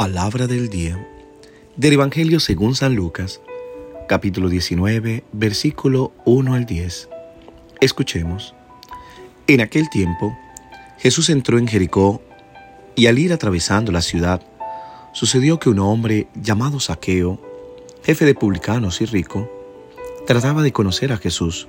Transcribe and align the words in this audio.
Palabra 0.00 0.46
del 0.46 0.70
día 0.70 1.06
del 1.76 1.92
Evangelio 1.92 2.40
según 2.40 2.74
San 2.74 2.94
Lucas, 2.94 3.42
capítulo 4.08 4.48
19, 4.48 5.24
versículo 5.30 6.14
1 6.24 6.54
al 6.54 6.64
10. 6.64 7.10
Escuchemos. 7.82 8.54
En 9.46 9.60
aquel 9.60 9.90
tiempo, 9.90 10.34
Jesús 10.96 11.28
entró 11.28 11.58
en 11.58 11.68
Jericó 11.68 12.22
y 12.96 13.08
al 13.08 13.18
ir 13.18 13.30
atravesando 13.34 13.92
la 13.92 14.00
ciudad, 14.00 14.40
sucedió 15.12 15.58
que 15.58 15.68
un 15.68 15.80
hombre 15.80 16.28
llamado 16.34 16.80
Saqueo, 16.80 17.38
jefe 18.02 18.24
de 18.24 18.34
publicanos 18.34 19.02
y 19.02 19.04
rico, 19.04 19.50
trataba 20.26 20.62
de 20.62 20.72
conocer 20.72 21.12
a 21.12 21.18
Jesús, 21.18 21.68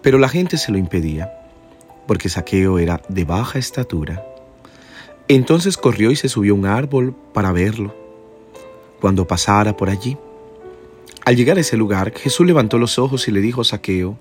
pero 0.00 0.16
la 0.16 0.30
gente 0.30 0.56
se 0.56 0.72
lo 0.72 0.78
impedía, 0.78 1.30
porque 2.06 2.30
Saqueo 2.30 2.78
era 2.78 3.02
de 3.10 3.24
baja 3.24 3.58
estatura. 3.58 4.29
Entonces 5.32 5.76
corrió 5.76 6.10
y 6.10 6.16
se 6.16 6.28
subió 6.28 6.54
a 6.54 6.56
un 6.56 6.66
árbol 6.66 7.14
para 7.32 7.52
verlo, 7.52 7.94
cuando 9.00 9.28
pasara 9.28 9.76
por 9.76 9.88
allí. 9.88 10.16
Al 11.24 11.36
llegar 11.36 11.56
a 11.56 11.60
ese 11.60 11.76
lugar, 11.76 12.12
Jesús 12.16 12.44
levantó 12.44 12.78
los 12.78 12.98
ojos 12.98 13.28
y 13.28 13.30
le 13.30 13.40
dijo 13.40 13.60
a 13.60 13.64
Saqueo, 13.64 14.18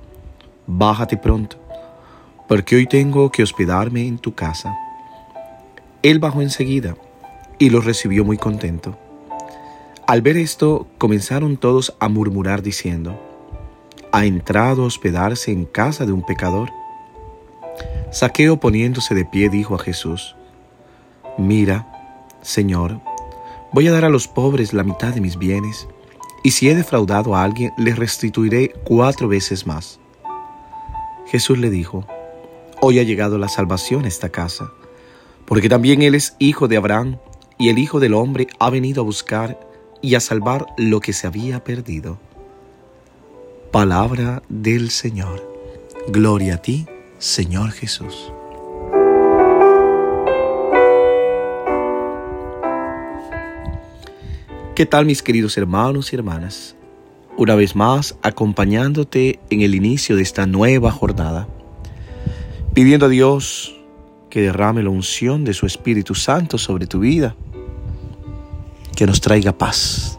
Bájate 0.68 1.18
pronto, 1.18 1.58
porque 2.48 2.76
hoy 2.76 2.86
tengo 2.86 3.32
que 3.32 3.42
hospedarme 3.42 4.06
en 4.06 4.20
tu 4.20 4.36
casa. 4.36 4.72
Él 6.04 6.20
bajó 6.20 6.44
enseguida 6.44 6.96
y 7.58 7.72
lo 7.72 7.82
recibió 7.82 8.24
muy 8.24 8.38
contento. 8.38 8.96
Al 10.06 10.22
ver 10.22 10.38
esto, 10.38 10.86
comenzaron 11.00 11.58
todos 11.58 11.96
a 12.00 12.08
murmurar 12.08 12.62
diciendo, 12.62 13.20
ha 14.12 14.28
entrado 14.28 14.84
a 14.84 14.86
hospedarse 14.86 15.52
en 15.52 15.66
casa 15.66 16.06
de 16.06 16.12
un 16.12 16.24
pecador. 16.24 16.70
Saqueo 18.12 18.60
poniéndose 18.60 19.16
de 19.16 19.26
pie 19.26 19.50
dijo 19.50 19.74
a 19.74 19.80
Jesús, 19.80 20.36
Mira, 21.38 22.28
Señor, 22.42 23.00
voy 23.72 23.88
a 23.88 23.92
dar 23.92 24.06
a 24.06 24.10
los 24.10 24.28
pobres 24.28 24.74
la 24.74 24.84
mitad 24.84 25.14
de 25.14 25.22
mis 25.22 25.38
bienes, 25.38 25.88
y 26.44 26.52
si 26.52 26.70
he 26.70 26.76
defraudado 26.76 27.36
a 27.36 27.44
alguien, 27.44 27.72
le 27.78 27.94
restituiré 27.94 28.74
cuatro 28.84 29.28
veces 29.28 29.68
más. 29.68 30.00
Jesús 31.28 31.58
le 31.58 31.70
dijo, 31.70 32.06
Hoy 32.82 33.00
ha 33.00 33.04
llegado 33.04 33.38
la 33.38 33.50
salvación 33.50 34.06
a 34.06 34.08
esta 34.08 34.30
casa, 34.30 34.72
porque 35.46 35.70
también 35.70 36.02
Él 36.02 36.16
es 36.16 36.36
hijo 36.40 36.68
de 36.68 36.78
Abraham, 36.78 37.18
y 37.58 37.68
el 37.70 37.78
Hijo 37.78 38.00
del 38.00 38.14
Hombre 38.14 38.48
ha 38.58 38.70
venido 38.70 39.02
a 39.02 39.06
buscar 39.06 39.60
y 40.02 40.16
a 40.16 40.22
salvar 40.22 40.66
lo 40.78 41.02
que 41.02 41.12
se 41.12 41.28
había 41.28 41.64
perdido. 41.64 42.18
Palabra 43.72 44.42
del 44.48 44.92
Señor. 44.92 45.46
Gloria 46.08 46.56
a 46.56 46.62
ti, 46.62 46.88
Señor 47.20 47.72
Jesús. 47.72 48.32
¿Qué 54.80 54.86
tal 54.86 55.06
mis 55.06 55.22
queridos 55.22 55.58
hermanos 55.58 56.14
y 56.14 56.16
hermanas? 56.16 56.74
Una 57.36 57.54
vez 57.56 57.76
más 57.76 58.16
acompañándote 58.22 59.42
en 59.50 59.60
el 59.60 59.76
inicio 59.76 60.16
de 60.16 60.22
esta 60.22 60.46
nueva 60.46 60.90
jornada, 60.90 61.50
pidiendo 62.74 63.08
a 63.08 63.10
Dios 63.10 63.76
que 64.30 64.42
derrame 64.42 64.82
la 64.82 64.90
unción 64.90 65.44
de 65.44 65.54
su 65.54 65.66
Espíritu 65.66 66.16
Santo 66.16 66.58
sobre 66.58 66.88
tu 66.88 67.02
vida, 67.02 67.36
que 68.96 69.06
nos 69.06 69.20
traiga 69.20 69.52
paz, 69.52 70.18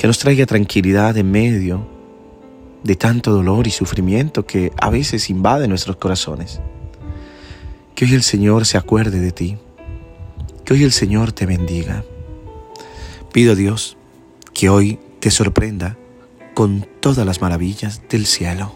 que 0.00 0.08
nos 0.08 0.18
traiga 0.18 0.46
tranquilidad 0.46 1.16
en 1.16 1.30
medio 1.30 1.86
de 2.82 2.96
tanto 2.96 3.30
dolor 3.30 3.68
y 3.68 3.70
sufrimiento 3.70 4.44
que 4.44 4.72
a 4.80 4.90
veces 4.90 5.30
invade 5.30 5.68
nuestros 5.68 5.94
corazones. 5.94 6.60
Que 7.94 8.04
hoy 8.04 8.14
el 8.14 8.24
Señor 8.24 8.66
se 8.66 8.78
acuerde 8.78 9.20
de 9.20 9.30
ti, 9.30 9.58
que 10.64 10.74
hoy 10.74 10.82
el 10.82 10.90
Señor 10.90 11.30
te 11.30 11.46
bendiga. 11.46 12.02
Pido 13.34 13.54
a 13.54 13.56
Dios 13.56 13.96
que 14.52 14.68
hoy 14.68 15.00
te 15.18 15.32
sorprenda 15.32 15.98
con 16.54 16.86
todas 17.00 17.26
las 17.26 17.40
maravillas 17.40 18.00
del 18.08 18.26
cielo. 18.26 18.70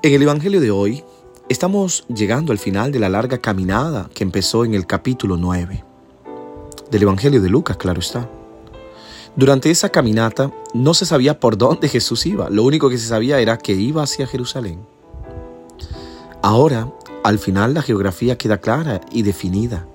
En 0.00 0.14
el 0.14 0.22
Evangelio 0.22 0.62
de 0.62 0.70
hoy 0.70 1.04
estamos 1.50 2.06
llegando 2.08 2.52
al 2.52 2.58
final 2.58 2.90
de 2.90 3.00
la 3.00 3.10
larga 3.10 3.36
caminada 3.36 4.08
que 4.14 4.24
empezó 4.24 4.64
en 4.64 4.72
el 4.72 4.86
capítulo 4.86 5.36
9 5.36 5.84
del 6.90 7.02
Evangelio 7.02 7.42
de 7.42 7.50
Lucas, 7.50 7.76
claro 7.76 8.00
está. 8.00 8.30
Durante 9.36 9.70
esa 9.70 9.90
caminata 9.90 10.50
no 10.72 10.94
se 10.94 11.04
sabía 11.04 11.38
por 11.38 11.58
dónde 11.58 11.90
Jesús 11.90 12.24
iba, 12.24 12.48
lo 12.48 12.62
único 12.62 12.88
que 12.88 12.96
se 12.96 13.08
sabía 13.08 13.40
era 13.40 13.58
que 13.58 13.74
iba 13.74 14.02
hacia 14.02 14.26
Jerusalén. 14.26 14.80
Ahora, 16.40 16.90
al 17.24 17.38
final, 17.38 17.74
la 17.74 17.82
geografía 17.82 18.38
queda 18.38 18.58
clara 18.58 19.00
y 19.12 19.22
definida. 19.22 19.86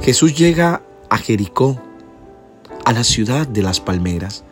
Jesús 0.00 0.36
llega 0.36 0.82
a 1.10 1.18
Jericó, 1.18 1.80
a 2.84 2.92
la 2.92 3.04
ciudad 3.04 3.46
de 3.46 3.62
las 3.62 3.80
palmeras, 3.80 4.44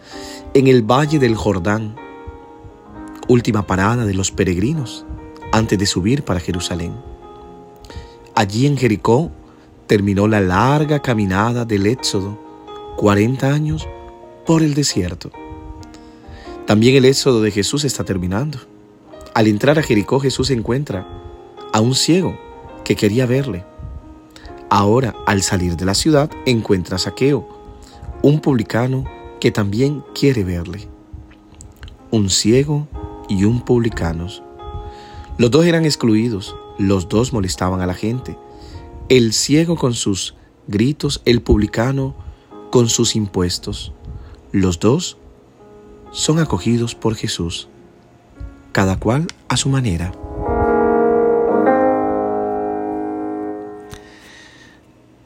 en 0.54 0.66
el 0.66 0.82
valle 0.82 1.18
del 1.18 1.36
Jordán, 1.36 1.96
última 3.28 3.66
parada 3.66 4.04
de 4.04 4.14
los 4.14 4.30
peregrinos 4.30 5.06
antes 5.52 5.78
de 5.78 5.86
subir 5.86 6.24
para 6.24 6.40
Jerusalén. 6.40 6.94
Allí 8.34 8.66
en 8.66 8.76
Jericó 8.76 9.30
terminó 9.86 10.26
la 10.26 10.40
larga 10.40 11.00
caminada 11.00 11.64
del 11.64 11.86
Éxodo, 11.86 12.38
40 12.96 13.52
años 13.52 13.88
por 14.46 14.62
el 14.62 14.74
desierto. 14.74 15.30
También 16.66 16.96
el 16.96 17.04
Éxodo 17.04 17.42
de 17.42 17.50
Jesús 17.50 17.84
está 17.84 18.04
terminando. 18.04 18.58
Al 19.34 19.46
entrar 19.46 19.78
a 19.78 19.82
Jericó 19.82 20.18
Jesús 20.18 20.50
encuentra 20.50 21.06
a 21.74 21.80
un 21.80 21.96
ciego 21.96 22.38
que 22.84 22.94
quería 22.94 23.26
verle. 23.26 23.64
Ahora, 24.70 25.12
al 25.26 25.42
salir 25.42 25.76
de 25.76 25.84
la 25.84 25.94
ciudad, 25.94 26.30
encuentra 26.46 26.96
a 26.96 26.98
Saqueo, 27.00 27.48
un 28.22 28.38
publicano 28.38 29.04
que 29.40 29.50
también 29.50 30.04
quiere 30.14 30.44
verle. 30.44 30.88
Un 32.12 32.30
ciego 32.30 32.86
y 33.28 33.44
un 33.44 33.60
publicano. 33.62 34.28
Los 35.36 35.50
dos 35.50 35.66
eran 35.66 35.84
excluidos, 35.84 36.54
los 36.78 37.08
dos 37.08 37.32
molestaban 37.32 37.80
a 37.80 37.86
la 37.86 37.94
gente, 37.94 38.38
el 39.08 39.32
ciego 39.32 39.74
con 39.74 39.94
sus 39.94 40.36
gritos, 40.68 41.22
el 41.24 41.42
publicano 41.42 42.14
con 42.70 42.88
sus 42.88 43.16
impuestos. 43.16 43.92
Los 44.52 44.78
dos 44.78 45.16
son 46.12 46.38
acogidos 46.38 46.94
por 46.94 47.16
Jesús, 47.16 47.66
cada 48.70 48.96
cual 48.96 49.26
a 49.48 49.56
su 49.56 49.68
manera. 49.68 50.12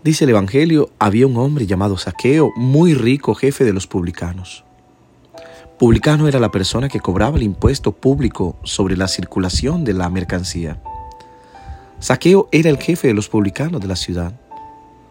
Dice 0.08 0.24
el 0.24 0.30
Evangelio, 0.30 0.88
había 0.98 1.26
un 1.26 1.36
hombre 1.36 1.66
llamado 1.66 1.98
Saqueo, 1.98 2.50
muy 2.56 2.94
rico, 2.94 3.34
jefe 3.34 3.66
de 3.66 3.74
los 3.74 3.86
publicanos. 3.86 4.64
Publicano 5.78 6.26
era 6.26 6.41
la 6.41 6.50
persona 6.50 6.88
que 6.88 6.98
cobraba 6.98 7.36
el 7.36 7.42
impuesto 7.42 7.92
público 7.92 8.56
sobre 8.64 8.96
la 8.96 9.06
circulación 9.06 9.84
de 9.84 9.92
la 9.92 10.08
mercancía. 10.08 10.82
Saqueo 11.98 12.48
era 12.52 12.70
el 12.70 12.78
jefe 12.78 13.08
de 13.08 13.12
los 13.12 13.28
publicanos 13.28 13.82
de 13.82 13.86
la 13.86 13.96
ciudad, 13.96 14.32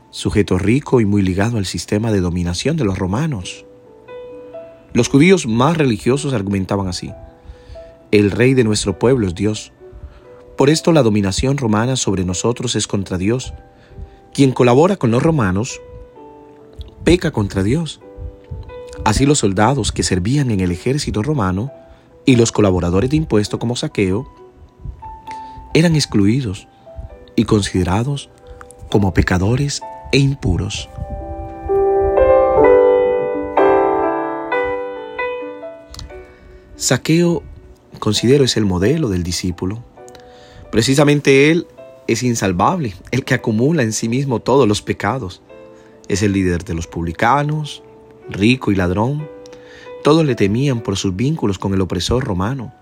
sujeto 0.09 0.57
rico 0.57 0.99
y 0.99 1.05
muy 1.05 1.21
ligado 1.21 1.59
al 1.59 1.67
sistema 1.67 2.11
de 2.11 2.19
dominación 2.19 2.75
de 2.75 2.85
los 2.85 2.97
romanos. 2.97 3.67
Los 4.93 5.09
judíos 5.09 5.45
más 5.45 5.77
religiosos 5.77 6.33
argumentaban 6.33 6.87
así, 6.87 7.13
el 8.09 8.31
rey 8.31 8.55
de 8.55 8.63
nuestro 8.63 8.97
pueblo 8.97 9.27
es 9.27 9.35
Dios. 9.35 9.73
Por 10.57 10.71
esto 10.71 10.91
la 10.91 11.03
dominación 11.03 11.57
romana 11.57 11.97
sobre 11.97 12.25
nosotros 12.25 12.75
es 12.75 12.87
contra 12.87 13.19
Dios. 13.19 13.53
Quien 14.37 14.51
colabora 14.51 14.97
con 14.97 15.09
los 15.09 15.23
romanos 15.23 15.81
peca 17.03 17.31
contra 17.31 17.63
Dios. 17.63 18.01
Así 19.03 19.25
los 19.25 19.39
soldados 19.39 19.91
que 19.91 20.03
servían 20.03 20.51
en 20.51 20.59
el 20.59 20.71
ejército 20.71 21.23
romano 21.23 21.71
y 22.23 22.35
los 22.35 22.51
colaboradores 22.51 23.09
de 23.09 23.17
impuestos 23.17 23.59
como 23.59 23.75
saqueo 23.75 24.31
eran 25.73 25.95
excluidos 25.95 26.67
y 27.35 27.45
considerados 27.45 28.29
como 28.91 29.11
pecadores 29.11 29.81
e 30.11 30.19
impuros. 30.19 30.87
Saqueo, 36.75 37.41
considero, 37.97 38.43
es 38.43 38.55
el 38.55 38.65
modelo 38.65 39.09
del 39.09 39.23
discípulo. 39.23 39.83
Precisamente 40.71 41.49
él 41.49 41.65
es 42.07 42.23
insalvable, 42.23 42.93
el 43.11 43.23
que 43.23 43.33
acumula 43.33 43.83
en 43.83 43.93
sí 43.93 44.09
mismo 44.09 44.39
todos 44.39 44.67
los 44.67 44.81
pecados. 44.81 45.41
Es 46.07 46.23
el 46.23 46.33
líder 46.33 46.63
de 46.63 46.73
los 46.73 46.87
publicanos, 46.87 47.83
rico 48.29 48.71
y 48.71 48.75
ladrón. 48.75 49.27
Todos 50.03 50.25
le 50.25 50.35
temían 50.35 50.81
por 50.81 50.97
sus 50.97 51.15
vínculos 51.15 51.59
con 51.59 51.73
el 51.73 51.81
opresor 51.81 52.23
romano, 52.23 52.73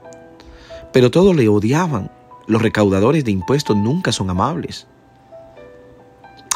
pero 0.94 1.10
todos 1.12 1.36
le 1.36 1.48
odiaban 1.48 2.12
los 2.48 2.62
recaudadores 2.62 3.26
de 3.26 3.32
impuestos 3.32 3.76
nunca 3.76 4.12
son 4.12 4.30
amables, 4.30 4.86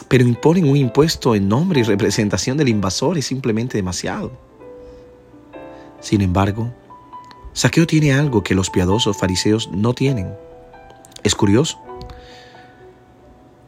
pero 0.07 0.23
imponen 0.23 0.69
un 0.69 0.77
impuesto 0.77 1.35
en 1.35 1.47
nombre 1.47 1.79
y 1.79 1.83
representación 1.83 2.57
del 2.57 2.69
invasor 2.69 3.17
es 3.17 3.25
simplemente 3.25 3.77
demasiado. 3.77 4.31
Sin 5.99 6.21
embargo, 6.21 6.71
Saqueo 7.53 7.87
tiene 7.87 8.13
algo 8.13 8.43
que 8.43 8.55
los 8.55 8.69
piadosos 8.69 9.17
fariseos 9.17 9.69
no 9.71 9.93
tienen. 9.93 10.33
Es 11.23 11.35
curioso. 11.35 11.79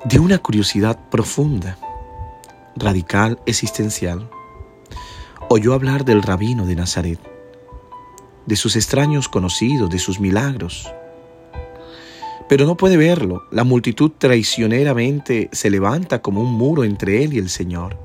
De 0.03 0.19
una 0.19 0.39
curiosidad 0.39 0.97
profunda, 1.09 1.77
radical, 2.75 3.39
existencial, 3.45 4.29
oyó 5.47 5.73
hablar 5.73 6.05
del 6.05 6.23
rabino 6.23 6.65
de 6.65 6.75
Nazaret, 6.75 7.19
de 8.47 8.55
sus 8.55 8.75
extraños 8.75 9.29
conocidos, 9.29 9.91
de 9.91 9.99
sus 9.99 10.19
milagros. 10.19 10.91
Pero 12.49 12.65
no 12.65 12.77
puede 12.77 12.97
verlo, 12.97 13.43
la 13.51 13.63
multitud 13.63 14.11
traicioneramente 14.17 15.49
se 15.51 15.69
levanta 15.69 16.21
como 16.21 16.41
un 16.41 16.51
muro 16.51 16.83
entre 16.83 17.23
él 17.23 17.33
y 17.33 17.37
el 17.37 17.49
Señor. 17.49 17.95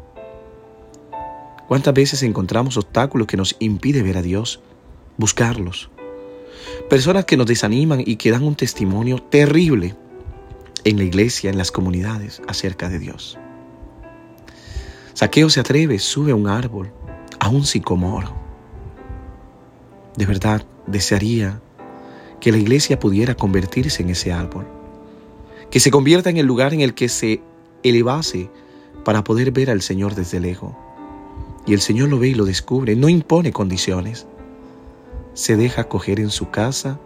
¿Cuántas 1.67 1.95
veces 1.95 2.23
encontramos 2.23 2.77
obstáculos 2.77 3.27
que 3.27 3.39
nos 3.39 3.57
impiden 3.59 4.05
ver 4.05 4.19
a 4.19 4.23
Dios, 4.23 4.61
buscarlos? 5.17 5.89
Personas 6.91 7.25
que 7.25 7.39
nos 7.39 7.47
desaniman 7.47 8.03
y 8.05 8.17
que 8.17 8.31
dan 8.31 8.45
un 8.45 8.55
testimonio 8.55 9.19
terrible 9.19 9.97
en 10.87 10.99
la 10.99 11.05
iglesia, 11.05 11.51
en 11.51 11.59
las 11.59 11.73
comunidades, 11.73 12.41
acerca 12.47 12.89
de 12.89 13.01
Dios. 13.01 13.37
Saqueo 15.15 15.51
se 15.51 15.59
atreve, 15.59 15.99
sube 15.99 16.31
a 16.31 16.37
un 16.37 16.47
árbol, 16.47 16.93
a 17.41 17.49
un 17.49 17.65
sicomoro. 17.65 18.33
De 20.17 20.27
verdad, 20.27 20.65
desearía 20.87 21.61
que 22.41 22.53
la 22.53 22.59
iglesia 22.59 23.01
pudiera 23.01 23.35
convertirse 23.35 24.05
en 24.05 24.11
ese 24.11 24.33
árbol, 24.33 24.65
que 25.73 25.81
se 25.81 25.91
convierta 25.91 26.31
en 26.31 26.37
el 26.37 26.47
lugar 26.47 26.73
en 26.73 26.81
el 26.81 26.95
que 26.95 27.09
se 27.09 27.43
elevase 27.83 28.49
para 29.05 29.25
poder 29.25 29.51
ver 29.51 29.71
al 29.71 29.83
Señor 29.83 30.15
desde 30.15 30.39
lejos. 30.39 30.73
Y 31.67 31.75
el 31.75 31.81
Señor 31.81 32.11
lo 32.11 32.21
ve 32.21 32.29
y 32.29 32.35
lo 32.35 32.45
descubre, 32.45 32.95
no 32.95 33.09
impone 33.09 33.51
condiciones, 33.51 34.29
se 35.35 35.57
deja 35.57 35.89
coger 35.89 36.21
en 36.21 36.31
su 36.31 36.51
casa 36.51 37.01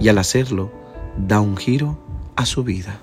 y 0.00 0.08
al 0.08 0.16
hacerlo 0.16 0.72
da 1.18 1.42
un 1.42 1.58
giro 1.58 1.98
a 2.36 2.46
su 2.46 2.64
vida. 2.64 3.02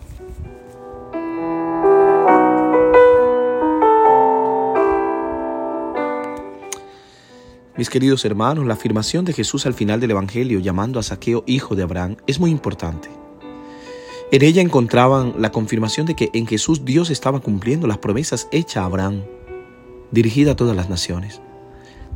Mis 7.78 7.90
queridos 7.90 8.24
hermanos, 8.24 8.66
la 8.66 8.76
afirmación 8.76 9.26
de 9.26 9.34
Jesús 9.34 9.66
al 9.66 9.74
final 9.74 10.00
del 10.00 10.12
Evangelio 10.12 10.60
llamando 10.60 10.98
a 10.98 11.04
Saqueo 11.04 11.44
hijo 11.46 11.76
de 11.76 11.84
Abraham 11.84 12.16
es 12.26 12.40
muy 12.40 12.50
importante. 12.50 13.10
En 14.32 14.44
ella 14.44 14.62
encontraban 14.62 15.34
la 15.40 15.52
confirmación 15.52 16.06
de 16.06 16.16
que 16.16 16.30
en 16.34 16.48
Jesús 16.48 16.86
Dios 16.86 17.10
estaba 17.10 17.42
cumpliendo 17.42 17.86
las 17.86 17.98
promesas 17.98 18.48
hechas 18.54 18.78
a 18.78 18.86
Abraham, 18.86 19.24
dirigida 20.10 20.54
a 20.54 20.56
todas 20.56 20.74
las 20.74 20.90
naciones, 20.90 21.42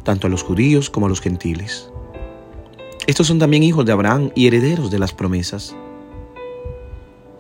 tanto 0.03 0.27
a 0.27 0.29
los 0.29 0.44
judíos 0.44 0.89
como 0.89 1.07
a 1.07 1.09
los 1.09 1.19
gentiles. 1.19 1.91
Estos 3.05 3.27
son 3.27 3.38
también 3.38 3.63
hijos 3.63 3.85
de 3.85 3.91
Abraham 3.91 4.31
y 4.35 4.47
herederos 4.47 4.89
de 4.91 5.00
las 5.00 5.12
promesas. 5.12 5.75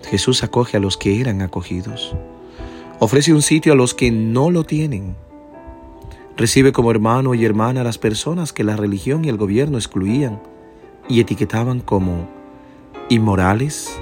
Jesús 0.09 0.43
acoge 0.43 0.75
a 0.75 0.81
los 0.81 0.97
que 0.97 1.21
eran 1.21 1.41
acogidos, 1.41 2.13
ofrece 2.99 3.33
un 3.33 3.41
sitio 3.41 3.71
a 3.71 3.77
los 3.77 3.93
que 3.93 4.11
no 4.11 4.51
lo 4.51 4.65
tienen 4.65 5.15
Recibe 6.39 6.71
como 6.71 6.89
hermano 6.89 7.35
y 7.35 7.43
hermana 7.43 7.81
a 7.81 7.83
las 7.83 7.97
personas 7.97 8.53
que 8.53 8.63
la 8.63 8.77
religión 8.77 9.25
y 9.25 9.27
el 9.27 9.35
gobierno 9.35 9.77
excluían 9.77 10.41
y 11.09 11.19
etiquetaban 11.19 11.81
como 11.81 12.29
inmorales, 13.09 13.99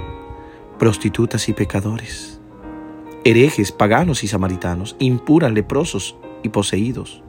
prostitutas 0.78 1.48
y 1.48 1.52
pecadores, 1.52 2.40
herejes, 3.24 3.72
paganos 3.72 4.22
y 4.22 4.28
samaritanos, 4.28 4.94
impuras, 5.00 5.50
leprosos 5.50 6.14
y 6.44 6.50
poseídos, 6.50 7.24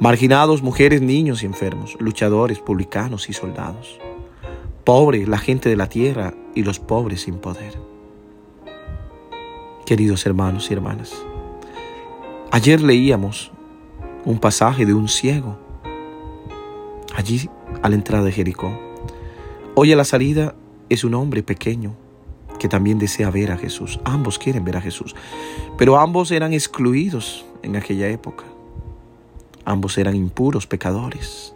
marginados, 0.00 0.62
mujeres, 0.62 1.00
niños 1.00 1.42
y 1.42 1.46
enfermos, 1.46 1.96
luchadores, 1.98 2.58
publicanos 2.58 3.30
y 3.30 3.32
soldados, 3.32 3.98
pobres, 4.84 5.26
la 5.28 5.38
gente 5.38 5.70
de 5.70 5.76
la 5.76 5.88
tierra 5.88 6.34
y 6.54 6.62
los 6.62 6.78
pobres 6.78 7.22
sin 7.22 7.38
poder. 7.38 7.72
Queridos 9.86 10.26
hermanos 10.26 10.70
y 10.70 10.74
hermanas, 10.74 11.14
ayer 12.50 12.82
leíamos 12.82 13.50
un 14.24 14.38
pasaje 14.38 14.86
de 14.86 14.94
un 14.94 15.08
ciego, 15.08 15.58
allí 17.14 17.50
a 17.82 17.88
la 17.88 17.94
entrada 17.94 18.24
de 18.24 18.32
Jericó. 18.32 18.72
Hoy 19.74 19.92
a 19.92 19.96
la 19.96 20.04
salida 20.04 20.54
es 20.88 21.04
un 21.04 21.14
hombre 21.14 21.42
pequeño 21.42 21.94
que 22.58 22.68
también 22.68 22.98
desea 22.98 23.30
ver 23.30 23.52
a 23.52 23.58
Jesús. 23.58 24.00
Ambos 24.04 24.38
quieren 24.38 24.64
ver 24.64 24.78
a 24.78 24.80
Jesús, 24.80 25.14
pero 25.76 25.98
ambos 25.98 26.30
eran 26.30 26.54
excluidos 26.54 27.44
en 27.62 27.76
aquella 27.76 28.08
época. 28.08 28.44
Ambos 29.66 29.98
eran 29.98 30.14
impuros, 30.14 30.66
pecadores. 30.66 31.54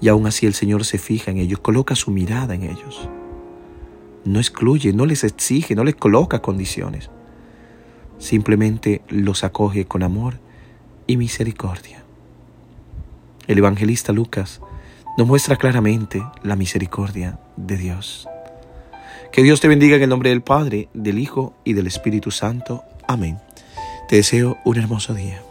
Y 0.00 0.08
aún 0.08 0.26
así 0.26 0.46
el 0.46 0.54
Señor 0.54 0.84
se 0.84 0.98
fija 0.98 1.30
en 1.30 1.38
ellos, 1.38 1.60
coloca 1.60 1.94
su 1.94 2.10
mirada 2.10 2.54
en 2.54 2.64
ellos. 2.64 3.08
No 4.24 4.38
excluye, 4.38 4.92
no 4.92 5.06
les 5.06 5.24
exige, 5.24 5.74
no 5.74 5.84
les 5.84 5.94
coloca 5.94 6.42
condiciones. 6.42 7.08
Simplemente 8.18 9.02
los 9.08 9.44
acoge 9.44 9.86
con 9.86 10.02
amor 10.02 10.38
y 11.06 11.16
misericordia. 11.16 12.02
El 13.46 13.58
evangelista 13.58 14.12
Lucas 14.12 14.60
nos 15.18 15.26
muestra 15.26 15.56
claramente 15.56 16.22
la 16.42 16.56
misericordia 16.56 17.38
de 17.56 17.76
Dios. 17.76 18.28
Que 19.30 19.42
Dios 19.42 19.60
te 19.60 19.68
bendiga 19.68 19.96
en 19.96 20.02
el 20.02 20.08
nombre 20.08 20.30
del 20.30 20.42
Padre, 20.42 20.88
del 20.94 21.18
Hijo 21.18 21.54
y 21.64 21.72
del 21.72 21.86
Espíritu 21.86 22.30
Santo. 22.30 22.84
Amén. 23.06 23.38
Te 24.08 24.16
deseo 24.16 24.58
un 24.64 24.78
hermoso 24.78 25.14
día. 25.14 25.42